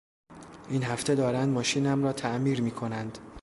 این 0.69 0.83
هفته 0.83 1.15
دارند 1.15 1.53
ماشینم 1.53 2.03
را 2.03 2.13
تعمیر 2.13 2.61
میکنند. 2.61 3.17